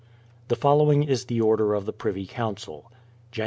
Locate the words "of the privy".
1.75-2.25